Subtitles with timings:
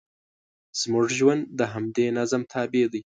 [0.79, 3.01] زموږ ژوند د همدې نظم تابع دی.